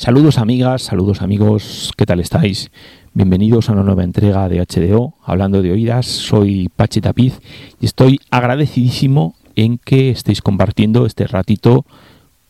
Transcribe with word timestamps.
Saludos 0.00 0.38
amigas, 0.38 0.80
saludos 0.80 1.20
amigos, 1.20 1.92
¿qué 1.94 2.06
tal 2.06 2.20
estáis? 2.20 2.70
Bienvenidos 3.12 3.68
a 3.68 3.72
una 3.72 3.82
nueva 3.82 4.02
entrega 4.02 4.48
de 4.48 4.64
HDO, 4.64 5.12
hablando 5.22 5.60
de 5.60 5.72
oídas, 5.72 6.06
soy 6.06 6.70
Pachi 6.74 7.02
Tapiz 7.02 7.38
y 7.82 7.84
estoy 7.84 8.18
agradecidísimo 8.30 9.34
en 9.56 9.76
que 9.76 10.08
estéis 10.08 10.40
compartiendo 10.40 11.04
este 11.04 11.26
ratito 11.26 11.84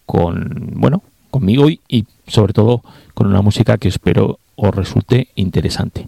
con, 0.06 0.75
bueno, 0.76 1.02
conmigo 1.32 1.69
y, 1.69 1.81
y 1.88 2.05
sobre 2.29 2.52
todo 2.52 2.82
con 3.14 3.26
una 3.26 3.43
música 3.43 3.79
que 3.79 3.88
espero 3.88 4.38
os 4.55 4.73
resulte 4.73 5.26
interesante. 5.35 6.06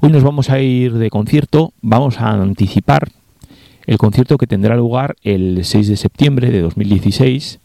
Hoy 0.00 0.12
nos 0.12 0.22
vamos 0.22 0.50
a 0.50 0.60
ir 0.60 0.92
de 0.92 1.10
concierto, 1.10 1.72
vamos 1.82 2.20
a 2.20 2.30
anticipar 2.30 3.08
el 3.88 3.98
concierto 3.98 4.38
que 4.38 4.46
tendrá 4.46 4.76
lugar 4.76 5.16
el 5.24 5.64
6 5.64 5.88
de 5.88 5.96
septiembre 5.96 6.52
de 6.52 6.60
2016 6.60 7.58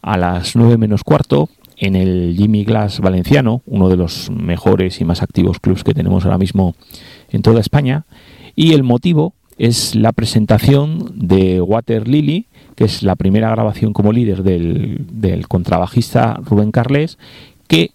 a 0.00 0.16
las 0.16 0.56
9 0.56 0.78
menos 0.78 1.04
cuarto 1.04 1.50
en 1.76 1.94
el 1.94 2.34
Jimmy 2.36 2.64
Glass 2.64 3.00
Valenciano, 3.00 3.62
uno 3.66 3.88
de 3.88 3.96
los 3.96 4.30
mejores 4.30 5.00
y 5.00 5.04
más 5.04 5.22
activos 5.22 5.60
clubs 5.60 5.84
que 5.84 5.94
tenemos 5.94 6.24
ahora 6.24 6.38
mismo 6.38 6.74
en 7.30 7.42
toda 7.42 7.60
España. 7.60 8.06
Y 8.54 8.72
el 8.72 8.82
motivo 8.82 9.34
es 9.58 9.94
la 9.94 10.12
presentación 10.12 11.12
de 11.14 11.60
Water 11.60 12.08
Lily, 12.08 12.46
que 12.74 12.84
es 12.84 13.02
la 13.02 13.16
primera 13.16 13.50
grabación 13.50 13.92
como 13.92 14.12
líder 14.12 14.42
del, 14.42 15.48
contrabajista 15.48 16.40
Rubén 16.44 16.72
Carles, 16.72 17.18
que 17.66 17.90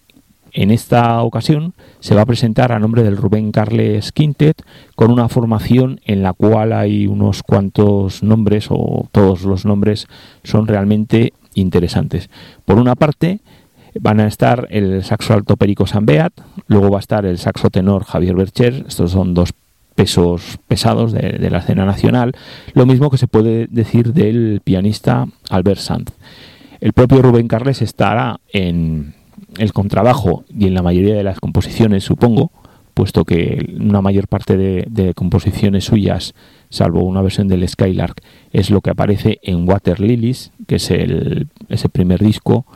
en 0.52 0.70
esta 0.70 1.22
ocasión 1.22 1.72
se 2.00 2.14
va 2.14 2.22
a 2.22 2.26
presentar 2.26 2.72
a 2.72 2.78
nombre 2.78 3.02
del 3.02 3.16
Rubén 3.16 3.52
Carles 3.52 4.12
Quintet 4.12 4.62
con 4.96 5.10
una 5.10 5.28
formación 5.28 6.00
en 6.04 6.22
la 6.22 6.34
cual 6.34 6.72
hay 6.72 7.06
unos 7.06 7.42
cuantos 7.42 8.22
nombres 8.22 8.66
o 8.68 9.08
todos 9.12 9.44
los 9.44 9.64
nombres 9.64 10.08
son 10.44 10.66
realmente 10.66 11.32
interesantes. 11.54 12.28
Por 12.66 12.78
una 12.78 12.96
parte, 12.96 13.40
Van 14.00 14.20
a 14.20 14.26
estar 14.26 14.68
el 14.70 15.04
saxo 15.04 15.34
alto 15.34 15.56
Perico 15.56 15.86
Sambeat, 15.86 16.32
luego 16.66 16.90
va 16.90 16.98
a 16.98 17.00
estar 17.00 17.26
el 17.26 17.38
saxo 17.38 17.70
tenor 17.70 18.04
Javier 18.04 18.34
Bercher, 18.34 18.84
estos 18.88 19.10
son 19.10 19.34
dos 19.34 19.52
pesos 19.94 20.58
pesados 20.66 21.12
de, 21.12 21.50
la 21.50 21.58
escena 21.58 21.84
nacional, 21.84 22.32
lo 22.72 22.86
mismo 22.86 23.10
que 23.10 23.18
se 23.18 23.28
puede 23.28 23.66
decir 23.70 24.12
del 24.12 24.60
pianista 24.64 25.26
Albert 25.50 25.80
Sanz. 25.80 26.10
El 26.80 26.92
propio 26.94 27.22
Rubén 27.22 27.48
Carles 27.48 27.82
estará 27.82 28.40
en 28.52 29.14
el 29.58 29.72
contrabajo 29.72 30.44
y 30.48 30.66
en 30.66 30.74
la 30.74 30.82
mayoría 30.82 31.14
de 31.14 31.22
las 31.22 31.38
composiciones, 31.38 32.04
supongo, 32.04 32.50
puesto 32.94 33.24
que 33.24 33.74
una 33.78 34.00
mayor 34.00 34.28
parte 34.28 34.56
de, 34.56 35.14
composiciones 35.14 35.84
suyas, 35.84 36.34
salvo 36.68 37.02
una 37.02 37.22
versión 37.22 37.48
del 37.48 37.66
Skylark, 37.68 38.22
es 38.52 38.70
lo 38.70 38.80
que 38.80 38.90
aparece 38.90 39.38
en 39.42 39.68
Water 39.68 40.00
Lilies, 40.00 40.52
que 40.66 40.76
es 40.76 40.90
el, 40.90 41.48
ese 41.68 41.88
primer 41.88 42.20
disco 42.20 42.66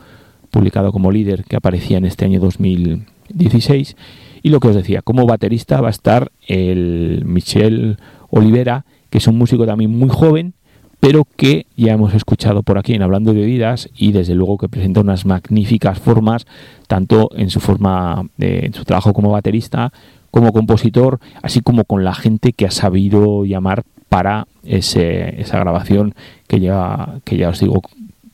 publicado 0.57 0.91
como 0.91 1.11
líder 1.11 1.43
que 1.43 1.55
aparecía 1.55 1.99
en 1.99 2.05
este 2.05 2.25
año 2.25 2.39
2016. 2.39 3.95
Y 4.41 4.49
lo 4.49 4.59
que 4.59 4.69
os 4.69 4.75
decía, 4.75 5.03
como 5.03 5.27
baterista 5.27 5.81
va 5.81 5.89
a 5.89 5.91
estar 5.91 6.31
el 6.47 7.23
Michel 7.25 7.97
Olivera, 8.31 8.85
que 9.11 9.19
es 9.19 9.27
un 9.27 9.37
músico 9.37 9.67
también 9.67 9.91
muy 9.91 10.09
joven, 10.09 10.53
pero 10.99 11.27
que 11.35 11.67
ya 11.75 11.93
hemos 11.93 12.15
escuchado 12.15 12.63
por 12.63 12.79
aquí 12.79 12.95
en 12.95 13.03
Hablando 13.03 13.33
de 13.33 13.43
Oídas 13.43 13.89
y 13.95 14.13
desde 14.13 14.33
luego 14.33 14.57
que 14.57 14.67
presenta 14.67 15.01
unas 15.01 15.27
magníficas 15.27 15.99
formas, 15.99 16.47
tanto 16.87 17.29
en 17.35 17.51
su 17.51 17.59
forma, 17.59 18.25
de, 18.37 18.65
en 18.65 18.73
su 18.73 18.83
trabajo 18.83 19.13
como 19.13 19.29
baterista, 19.29 19.93
como 20.31 20.53
compositor, 20.53 21.19
así 21.43 21.61
como 21.61 21.83
con 21.83 22.03
la 22.03 22.15
gente 22.15 22.51
que 22.51 22.65
ha 22.65 22.71
sabido 22.71 23.45
llamar 23.45 23.83
para 24.09 24.47
ese, 24.63 25.39
esa 25.39 25.59
grabación 25.59 26.15
que 26.47 26.59
ya, 26.59 27.19
que 27.25 27.37
ya 27.37 27.49
os 27.49 27.59
digo 27.59 27.81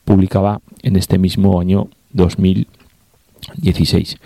publicaba 0.06 0.62
en 0.84 0.96
este 0.96 1.18
mismo 1.18 1.60
año 1.60 1.90
2016. 2.14 4.18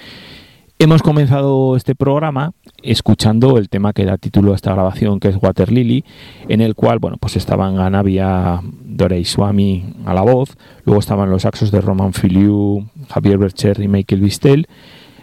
Hemos 0.79 1.01
comenzado 1.01 1.75
este 1.75 1.95
programa 1.95 2.51
escuchando 2.83 3.57
el 3.57 3.67
tema 3.67 3.93
que 3.93 4.05
da 4.05 4.17
título 4.17 4.51
a 4.51 4.55
esta 4.55 4.73
grabación, 4.73 5.19
que 5.19 5.29
es 5.29 5.37
Water 5.41 5.71
Lily, 5.71 6.05
en 6.47 6.61
el 6.61 6.75
cual, 6.75 6.99
bueno, 6.99 7.17
pues 7.19 7.35
estaban 7.35 7.79
Anavia 7.79 8.61
Dorei 8.85 9.25
Swami 9.25 9.95
a 10.05 10.13
la 10.13 10.21
voz, 10.21 10.55
luego 10.85 10.99
estaban 10.99 11.31
los 11.31 11.41
saxos 11.41 11.71
de 11.71 11.81
Roman 11.81 12.13
Filiu, 12.13 12.85
Javier 13.09 13.39
Bercher 13.39 13.81
y 13.81 13.87
Michael 13.87 14.21
Vistel, 14.21 14.67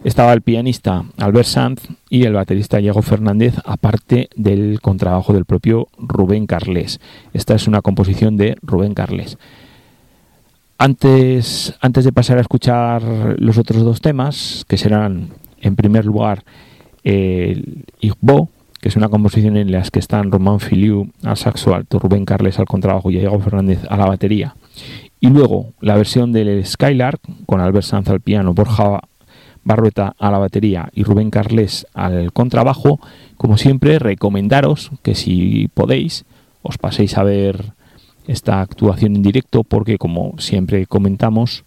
estaba 0.05 0.35
el 0.35 0.43
pianista 0.43 1.03
Albert 1.17 1.47
Sanz 1.47 1.89
y 2.11 2.25
el 2.25 2.35
baterista 2.35 2.77
Diego 2.77 3.01
Fernández, 3.01 3.55
aparte 3.65 4.29
del 4.37 4.81
contrabajo 4.83 5.33
del 5.33 5.47
propio 5.47 5.89
Rubén 5.97 6.47
Carles. 6.47 7.01
Esta 7.33 7.55
es 7.55 7.67
una 7.67 7.81
composición 7.81 8.37
de 8.37 8.55
Rubén 8.61 8.93
Carles. 8.93 9.39
Antes, 10.77 11.75
antes 11.81 12.05
de 12.05 12.13
pasar 12.13 12.39
a 12.39 12.41
escuchar 12.41 13.03
los 13.39 13.59
otros 13.59 13.83
dos 13.83 14.01
temas, 14.01 14.65
que 14.69 14.77
serán 14.77 15.31
en 15.61 15.77
primer 15.77 16.05
lugar 16.05 16.45
el 17.05 17.85
Igbo, 18.01 18.49
que 18.81 18.89
es 18.89 18.97
una 18.97 19.09
composición 19.09 19.57
en 19.57 19.71
la 19.73 19.83
que 19.83 19.99
están 19.99 20.31
Román 20.31 20.61
Filiu 20.61 21.11
al 21.23 21.37
saxo 21.37 21.75
alto, 21.75 21.99
Rubén 21.99 22.25
Carles 22.25 22.59
al 22.59 22.67
contrabajo 22.67 23.11
y 23.11 23.19
Diego 23.19 23.39
Fernández 23.41 23.81
a 23.89 23.97
la 23.97 24.07
batería. 24.07 24.57
Y 25.21 25.29
luego 25.29 25.73
la 25.81 25.97
versión 25.97 26.33
del 26.33 26.67
Skylark 26.67 27.21
con 27.47 27.61
Albert 27.61 27.87
Sanz 27.87 28.11
al 28.11 28.21
piano, 28.21 28.53
Borja 28.53 29.01
Barrueta 29.63 30.15
a 30.19 30.31
la 30.31 30.39
batería 30.39 30.91
y 30.93 31.05
Rubén 31.05 31.31
Carles 31.31 31.87
al 31.95 32.33
contrabajo. 32.33 33.01
Como 33.39 33.57
siempre, 33.57 33.99
recomendaros 33.99 34.91
que 35.03 35.15
si 35.15 35.69
podéis 35.73 36.27
os 36.63 36.77
paséis 36.77 37.17
a 37.17 37.23
ver 37.23 37.73
esta 38.27 38.61
actuación 38.61 39.17
en 39.17 39.23
directo 39.23 39.65
porque 39.65 39.99
como 39.99 40.35
siempre 40.39 40.87
comentamos 40.87 41.65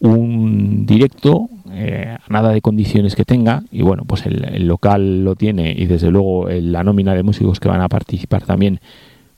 un 0.00 0.84
directo 0.84 1.48
eh, 1.70 2.16
nada 2.28 2.50
de 2.50 2.60
condiciones 2.60 3.14
que 3.14 3.24
tenga 3.24 3.62
y 3.70 3.82
bueno 3.82 4.04
pues 4.04 4.26
el, 4.26 4.66
local 4.66 5.24
lo 5.24 5.36
tiene 5.36 5.72
y 5.76 5.86
desde 5.86 6.10
luego 6.10 6.48
la 6.48 6.82
nómina 6.82 7.14
de 7.14 7.22
músicos 7.22 7.60
que 7.60 7.68
van 7.68 7.80
a 7.80 7.88
participar 7.88 8.42
también 8.42 8.80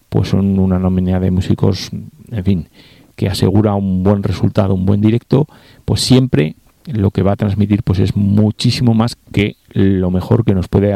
pues 0.09 0.29
son 0.29 0.59
una 0.59 0.79
nómina 0.79 1.21
de 1.21 1.31
músicos 1.31 1.91
en 2.31 2.45
fin 2.45 2.69
que 3.15 3.29
asegura 3.29 3.75
un 3.75 4.03
buen 4.03 4.23
resultado 4.23 4.75
un 4.75 4.87
buen 4.87 5.01
directo 5.01 5.47
pues 5.85 6.01
siempre 6.01 6.57
lo 6.87 7.11
que 7.11 7.23
va 7.23 7.33
a 7.33 7.37
transmitir 7.37 7.83
pues 7.83 7.99
es 7.99 8.17
muchísimo 8.17 8.95
más 8.95 9.17
que 9.33 9.57
lo 9.73 10.11
mejor 10.11 10.45
que 10.45 10.55
nos 10.55 10.69
puede 10.69 10.95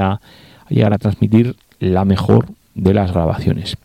llegar 0.68 0.92
a 0.92 0.98
transmitir 0.98 1.56
la 1.80 2.04
mejor 2.04 2.46
de 2.74 2.94
las 2.94 3.12
grabaciones. 3.12 3.76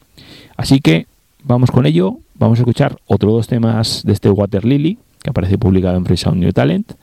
Así 0.55 0.79
que 0.79 1.07
vamos 1.43 1.71
con 1.71 1.85
ello. 1.85 2.17
Vamos 2.35 2.59
a 2.59 2.61
escuchar 2.61 2.97
otros 3.05 3.33
dos 3.33 3.47
temas 3.47 4.03
de 4.03 4.13
este 4.13 4.29
Water 4.29 4.65
Lily, 4.65 4.97
que 5.21 5.29
aparece 5.29 5.57
publicado 5.57 5.97
en 5.97 6.05
Free 6.05 6.17
Sound 6.17 6.39
New 6.39 6.51
Talent, 6.51 6.93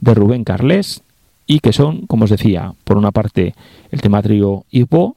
de 0.00 0.14
Rubén 0.14 0.44
Carles, 0.44 1.02
y 1.46 1.60
que 1.60 1.72
son, 1.72 2.06
como 2.06 2.24
os 2.24 2.30
decía, 2.30 2.74
por 2.84 2.96
una 2.96 3.10
parte 3.10 3.54
el 3.90 4.00
tema 4.00 4.22
trío 4.22 4.64
Hipo, 4.70 5.16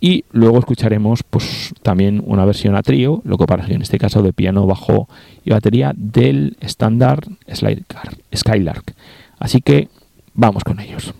y 0.00 0.24
luego 0.32 0.58
escucharemos 0.58 1.22
pues 1.22 1.72
también 1.82 2.22
una 2.26 2.44
versión 2.44 2.76
a 2.76 2.82
trío, 2.82 3.22
lo 3.24 3.38
que 3.38 3.46
parece 3.46 3.74
en 3.74 3.82
este 3.82 3.98
caso 3.98 4.22
de 4.22 4.32
piano, 4.32 4.66
bajo 4.66 5.08
y 5.44 5.50
batería 5.50 5.92
del 5.96 6.56
estándar 6.60 7.26
Skylark. 8.34 8.94
Así 9.38 9.60
que 9.60 9.88
vamos 10.34 10.64
con 10.64 10.80
ellos. 10.80 11.14